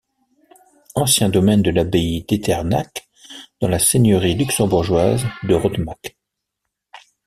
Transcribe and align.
Ancien 0.95 1.29
domaine 1.29 1.61
de 1.61 1.69
l'abbaye 1.69 2.23
d'Echternach, 2.23 3.07
dans 3.59 3.67
la 3.67 3.77
seigneurie 3.77 4.33
luxembourgeoise 4.33 5.23
de 5.43 5.53
Rodemack. 5.53 6.17